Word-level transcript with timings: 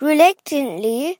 Reluctantly, 0.00 1.18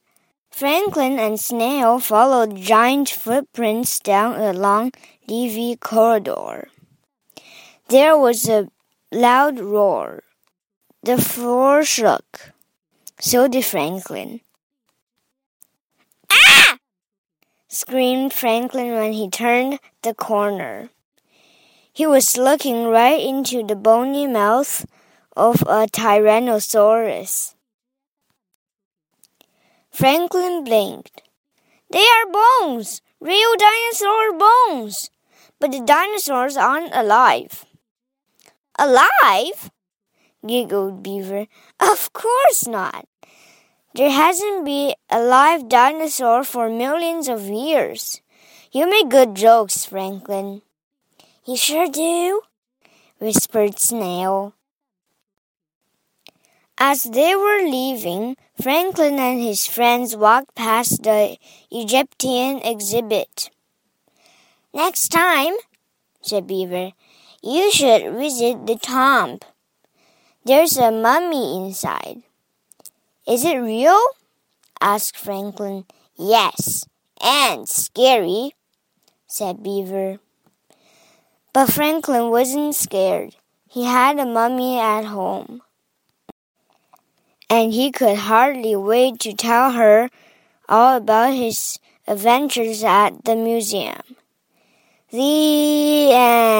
Franklin 0.50 1.18
and 1.18 1.38
Snail 1.38 1.98
followed 2.00 2.56
giant 2.56 3.10
footprints 3.10 4.00
down 4.00 4.40
a 4.40 4.54
long, 4.54 4.92
leafy 5.28 5.76
corridor. 5.76 6.68
There 7.88 8.16
was 8.16 8.48
a 8.48 8.68
loud 9.12 9.60
roar. 9.60 10.22
The 11.02 11.18
floor 11.18 11.84
shook. 11.84 12.52
So 13.18 13.48
did 13.48 13.66
Franklin. 13.66 14.40
Ah! 16.30 16.78
screamed 17.68 18.32
Franklin 18.32 18.92
when 18.92 19.12
he 19.12 19.28
turned 19.28 19.78
the 20.00 20.14
corner. 20.14 20.88
He 21.92 22.06
was 22.06 22.38
looking 22.38 22.86
right 22.86 23.20
into 23.20 23.62
the 23.62 23.76
bony 23.76 24.26
mouth 24.26 24.86
of 25.36 25.60
a 25.62 25.84
Tyrannosaurus. 25.86 27.54
Franklin 30.00 30.64
blinked. 30.64 31.20
They 31.90 32.06
are 32.06 32.32
bones, 32.32 33.02
real 33.20 33.52
dinosaur 33.58 34.32
bones. 34.32 35.10
But 35.58 35.72
the 35.72 35.84
dinosaurs 35.84 36.56
aren't 36.56 36.94
alive. 36.94 37.66
Alive? 38.78 39.70
giggled 40.46 41.02
Beaver. 41.02 41.48
Of 41.78 42.14
course 42.14 42.66
not. 42.66 43.06
There 43.94 44.08
hasn't 44.08 44.64
been 44.64 44.94
a 45.10 45.20
live 45.20 45.68
dinosaur 45.68 46.44
for 46.44 46.70
millions 46.70 47.28
of 47.28 47.42
years. 47.42 48.22
You 48.72 48.88
make 48.88 49.10
good 49.10 49.34
jokes, 49.34 49.84
Franklin. 49.84 50.62
You 51.44 51.58
sure 51.58 51.88
do, 51.88 52.40
whispered 53.18 53.78
Snail. 53.78 54.54
As 56.82 57.02
they 57.02 57.36
were 57.36 57.68
leaving, 57.68 58.38
Franklin 58.58 59.18
and 59.18 59.38
his 59.38 59.66
friends 59.66 60.16
walked 60.16 60.54
past 60.54 61.02
the 61.02 61.36
Egyptian 61.70 62.56
exhibit. 62.64 63.50
Next 64.72 65.08
time, 65.08 65.56
said 66.22 66.46
Beaver, 66.46 66.92
you 67.42 67.70
should 67.70 68.14
visit 68.14 68.66
the 68.66 68.76
tomb. 68.76 69.40
There's 70.46 70.78
a 70.78 70.90
mummy 70.90 71.58
inside. 71.58 72.22
Is 73.28 73.44
it 73.44 73.58
real? 73.58 74.00
asked 74.80 75.18
Franklin. 75.18 75.84
Yes, 76.16 76.86
and 77.20 77.68
scary, 77.68 78.54
said 79.26 79.62
Beaver. 79.62 80.18
But 81.52 81.70
Franklin 81.70 82.30
wasn't 82.30 82.74
scared. 82.74 83.36
He 83.68 83.84
had 83.84 84.18
a 84.18 84.24
mummy 84.24 84.80
at 84.80 85.04
home 85.04 85.60
and 87.50 87.72
he 87.72 87.90
could 87.90 88.16
hardly 88.16 88.76
wait 88.76 89.18
to 89.20 89.34
tell 89.34 89.72
her 89.72 90.08
all 90.68 90.96
about 90.96 91.34
his 91.34 91.80
adventures 92.06 92.84
at 92.84 93.24
the 93.24 93.36
museum. 93.36 94.00
The 95.10 96.12
end. 96.12 96.59